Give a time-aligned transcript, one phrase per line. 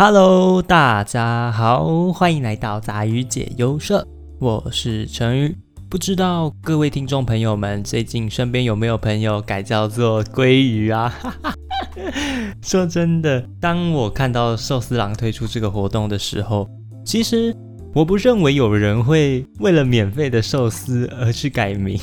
[0.00, 4.06] Hello，大家好，欢迎来到杂鱼解忧社，
[4.38, 5.56] 我是陈宇。
[5.90, 11.12] 不知道各位听众朋友们最近身边有没有朋友改叫做鲑鱼啊？
[12.62, 16.70] 说真的，当我看到寿司郎推出这个活动的时候，
[17.04, 17.52] 其实
[17.92, 21.98] 我不认为有人会为了免费的寿司而去改名。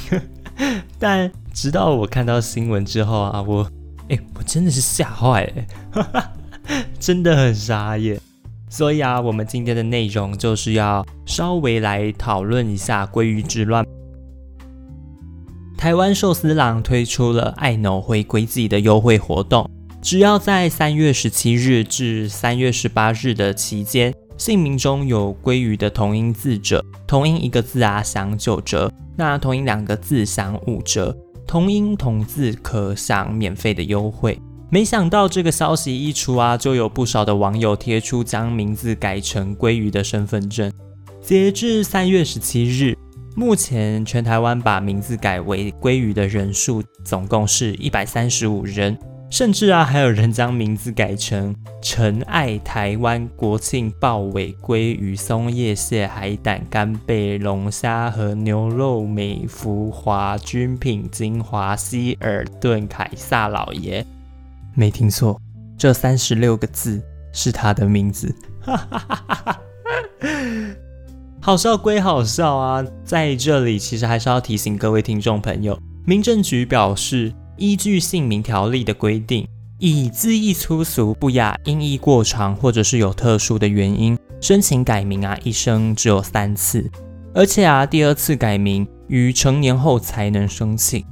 [1.00, 3.66] 但直到我看到新闻之后啊，我
[4.10, 6.34] 哎，我真的是吓坏了，
[7.00, 8.20] 真的很傻眼。
[8.70, 13.86] 所以啊，我们今天的内容就是要稍微来讨论一下鲑鱼之乱。
[15.78, 19.70] 台湾寿司郎推出了爱脑回归自己的优惠活动，
[20.02, 34.40] 只要在三月十七日至三月十八日的期间，姓名中有鲑鱼的同音字者，同音一个字啊享九折，那同音两个字享五折，同音同字可享免费的优惠。
[34.76, 40.70] 没想到这个消息一出啊，就有不少的网友贴出将名字改成鲑鱼的身份证。
[41.22, 42.94] 截至三月十七日，
[43.38, 48.98] 目前全台湾把名字改为鲑鱼的人数总共是一百三十五人，
[49.30, 64.06] 甚至啊还有人将名字改成陈爱台湾国庆鲍尾鲑鱼松叶蟹海胆干贝龙虾和牛肉美孚华军品精华希尔顿凯撒老爷。
[64.76, 65.40] 没听错，
[65.78, 68.36] 这三十六个字是他的名字。
[71.42, 86.90] 好笑归好笑啊，在这里其实还是要提醒各位听众朋友，民政局表示，依据姓名条例的规定，以字义粗俗不雅、音译过长或者是有特殊的原因申请改名啊，一生只有三次，
[87.34, 91.06] 而且啊，第二次改名于成年后才能申请。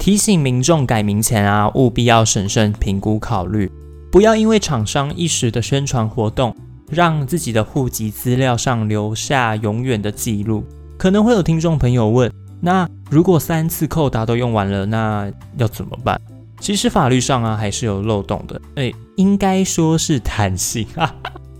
[0.00, 3.70] 提醒民众改名前啊，务必要审慎评估考虑，
[4.10, 6.56] 不要因为厂商一时的宣传活动，
[6.88, 10.64] 让自己的户籍资料上留下永远的记录。
[10.96, 16.18] 可能会有听众朋友问，那如果三次扣答都用完了，那要怎么办？
[16.60, 21.14] 其实法律上啊还是有漏洞的，哎，应该说是弹性啊，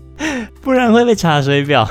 [0.61, 1.87] 不然会被查水表。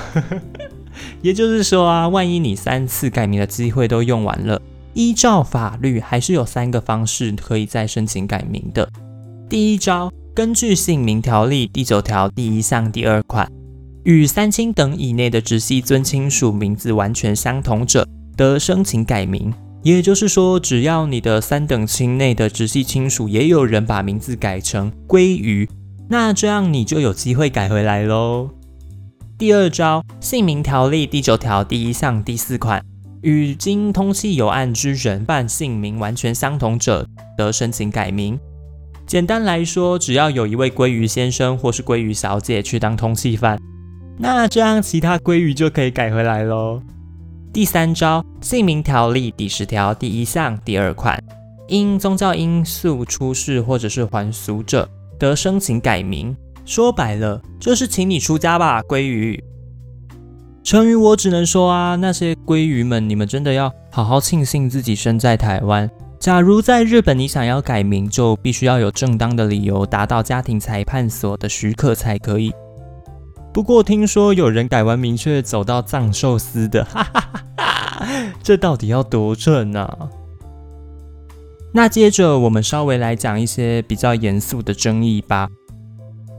[1.23, 4.61] 也就是说啊，万一你三次改名的机会都用完了。
[4.95, 8.89] 依照法律，还是有三个方式可以再申请改名的。
[9.49, 13.51] 第一招，根据姓名条例第九条第一项第二款，
[14.05, 18.07] 与三亲等以内的直系尊亲属名字完全相同者，
[18.37, 19.53] 得申请改名。
[19.83, 25.69] 也就是说，只要你的三等亲内的直系亲属也有人把名字改成鲑鱼，
[26.09, 28.51] 那这样你就有机会改回来喽。
[29.39, 32.85] 第二招，姓名条例第九条第一项第四款。
[33.23, 38.39] 与经通气有案之人办姓名完全相同者，得申请改名。
[39.07, 43.61] 简单来说，只要有一位鲑鱼先生或是鲑鱼小姐去当通气犯，
[44.19, 46.81] 那这样其他鲑鱼就可以改回来喽。
[47.53, 51.21] 第三招，姓名条例第十条第一项第二款，
[51.67, 54.89] 因宗教因素出世或者是还俗者，
[55.19, 56.37] 得申请改名。
[56.65, 59.43] 说白了，就是请你出家吧，鲑鱼。
[60.63, 65.91] 成语我只能说啊，那些鲑鱼们，你们真的要好好庆幸自己身在台湾。
[66.19, 72.53] 假如在日本，你想要改名，就必须要有正当的理由，达到家庭裁判所的许可才可以。
[73.53, 77.21] 不过听说有人改完名却走到藏寿司的，哈哈
[77.57, 78.07] 哈
[78.43, 80.09] 这到底要多准啊？
[81.73, 85.49] 那接着我们稍微来讲一些比较严肃的争议吧。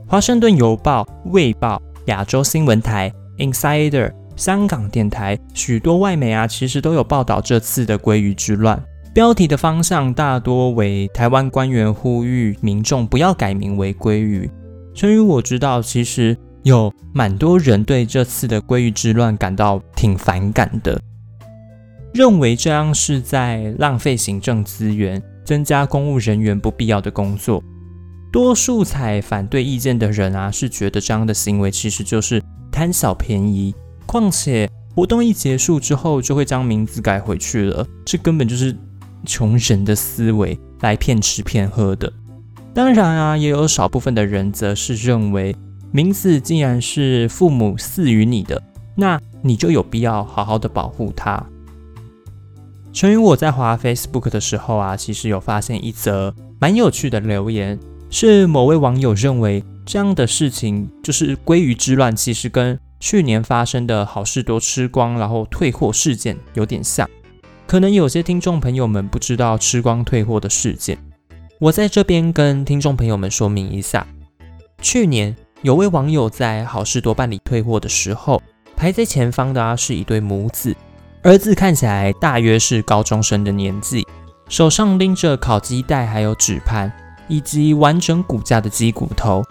[0.06, 3.12] 华盛顿邮报、卫报、亚洲新闻台。
[3.38, 8.82] Insider、香港电台、许多外媒啊，其实都有报道这次的鲑鱼之乱。
[9.14, 14.50] 标题的方向大多为台湾官员呼吁民众不要改名为鲑鱼。
[14.94, 20.98] 成于我知道，其实有蛮多人对这次的鲑鱼之乱感到挺反感的，
[22.14, 27.62] 认为这样是在浪费行政资源，增加公务人员不必要的工作。
[28.32, 32.42] 多数采反对意见的人啊，是觉得这样的行为其实就是。
[32.82, 33.72] 贪小便宜，
[34.06, 38.76] 况且活动一结束之后就会将名字改回去了，这根本就是
[39.24, 42.12] 穷人的思维来骗吃骗喝的。
[42.74, 45.54] 当然啊，也有少部分的人则是认为，
[45.92, 48.60] 名字既然是父母赐予你的，
[48.96, 51.40] 那你就有必要好好的保护它。
[52.92, 57.78] 成于我在滑 Facebook 的时候啊，其实有发现一则蛮有趣的留言，
[58.10, 59.62] 是某位网友认为。
[59.92, 67.06] 这样的事情就是鲑鱼之乱，其实跟去年发生的好事多吃光然后退货事件有点像。
[67.66, 70.96] 可能有些听众朋友们不知道吃光退货的事件，
[71.60, 74.06] 我在这边跟听众朋友们说明一下。
[74.80, 78.40] 去年有位网友在好事多办理退货的时候，
[78.74, 80.74] 排在前方的啊是一对母子，
[81.22, 84.06] 儿子看起来大约是高中生的年纪，
[84.48, 86.90] 手上拎着烤鸡袋，还有纸盘，
[87.28, 89.44] 以及完整骨架的鸡骨头。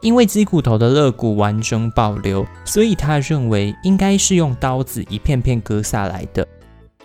[0.00, 6.46] 因为鸡骨头的肋骨完整保留，所以他认为应该是用刀子一片片割下来的。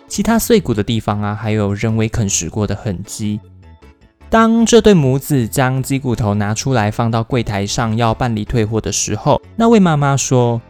[0.08, 3.40] 其他碎骨的地方啊，还有人为啃食过的痕迹。
[4.30, 10.62] 当这对母子将鸡骨头拿出来放到柜台上要办理退货的时候，那位妈妈说：“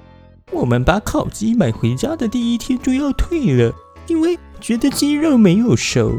[0.52, 3.74] 我们把烤鸡买回家的第一天就要退了，
[4.08, 6.14] 因为觉得鸡肉没有熟。”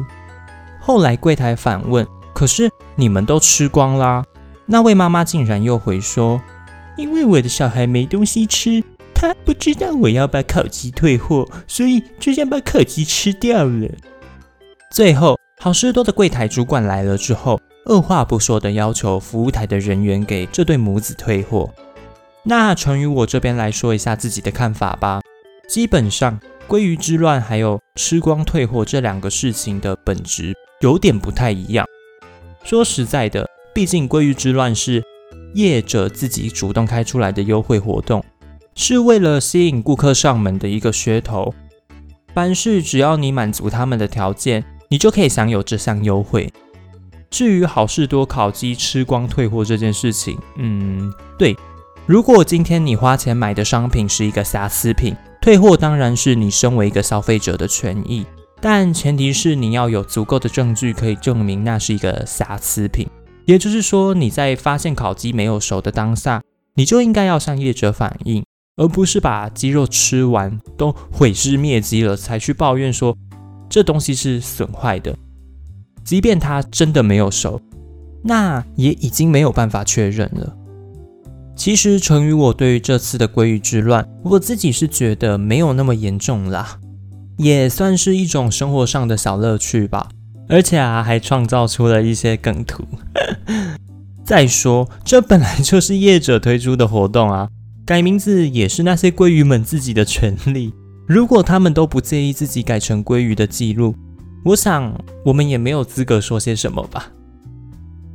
[0.80, 4.22] 后来柜台反问：“可是你们都吃光啦？”
[4.66, 6.40] 那位妈妈竟然又回说
[6.96, 8.82] ：“因为我的小孩没东西吃。”
[9.14, 13.88] 他不知道我要把烤鸡退货，所以就想把烤鸡吃掉了。
[14.90, 21.72] 最后，好事多的柜台主管来了之后，二话不说的要求服务台的人员给这对母子退货。
[22.42, 25.22] 那传于我这边来说一下自己的看法吧。
[25.68, 26.38] 基本上，
[26.68, 31.86] 鲑鱼之乱还有吃光退货这两个事情的本质有点不太一样。
[32.62, 35.02] 说实在的，毕竟鲑鱼之乱是
[35.54, 38.24] 业者自己主动开出来的优惠活动。
[38.76, 41.54] 是为了吸引顾客上门的一个噱头。
[42.34, 46.52] 凡事只要你满足他们的条件，你就可以享有这项优惠。
[47.30, 51.56] 至于好事多烤鸡吃光退货这件事情，嗯，对，
[52.06, 58.26] 如果今天你花钱买的商品是一个瑕疵品，退货当然是你身为一个消费者的权益，
[58.60, 63.08] 但前提是你要有足够的证据可以证明那是一个瑕疵品。
[63.46, 66.42] 也就是说，你在发现烤鸡没有熟的当下，
[66.74, 68.44] 你就应该要向业者反映。
[68.76, 73.16] 而不是把鸡肉吃完都毁尸灭迹了，才去抱怨说
[73.68, 75.16] 这东西是损坏的。
[76.02, 77.60] 即便它真的没有熟，
[78.24, 80.56] 那也已经没有办法确认了。
[81.54, 86.80] 其实，成于我对于这次的鲑鱼之乱，我自己是觉得没有那么严重啦，
[87.38, 90.08] 也算是一种生活上的小乐趣吧。
[90.48, 92.82] 而且啊，还创造出了一些梗图。
[94.24, 97.48] 再说，这本来就是业者推出的活动啊。
[97.86, 100.72] 改名字也是那些鲑鱼们自己的权利。
[101.06, 103.94] 如果他们都不介意自己改成鲑鱼的记录，
[104.42, 107.10] 我想我们也没有资格说些什么吧。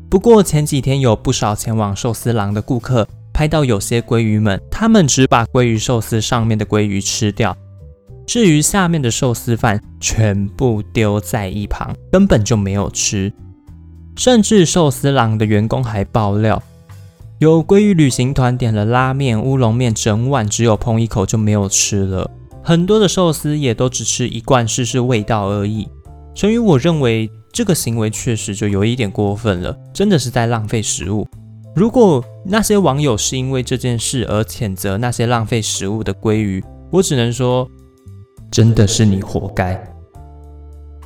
[0.10, 7.56] 不过前几天有不少前往寿司郎的顾客拍到有些鲑鱼们，他们只把鲑鱼寿司上面的鲑鱼吃掉，
[8.26, 13.32] 至于下面的寿司饭全部丢在一旁，根本就没有吃。
[14.20, 16.62] 甚至寿司郎的员工还爆料。
[17.38, 22.30] 有鲑鱼旅行团点了拉面、乌龙面，整碗只有碰一口就没有吃了。
[22.62, 25.88] 很多的寿司也都只吃一罐试试味道而已。
[26.36, 31.26] 所以我认为这个行为确实就有一点过分了，真的是在浪费食物。
[31.74, 36.62] 如果那些网友是因为这件事而谴责那些浪费食物的鲑鱼，
[36.92, 37.66] 我只能说，
[38.52, 39.82] 真的是你活该。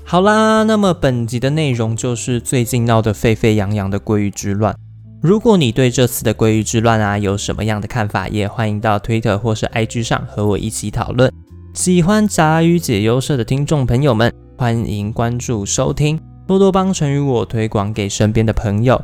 [0.06, 4.76] 好啦，那么本集的内容就是最近闹得沸沸扬扬的鲑鱼之乱。
[5.22, 11.32] 如果你对这次的鲑鱼之乱啊有什么样的看法，也欢迎到 Twitter 或是 IG 上和我一起讨论。
[11.74, 19.02] 喜欢杂鱼解忧社的听众朋友们，欢迎关注收听，多多帮成与我推广给身边的朋友，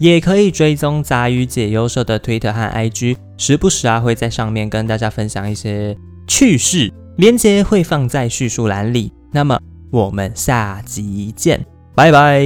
[0.00, 9.12] 也可以追踪杂鱼解忧社的 Twitter 和 IG，时不时啊会在上面跟大家分享一些趣事，链接会放在叙述栏里。
[9.30, 9.60] 那么
[9.94, 12.42] 我们下集见，拜拜。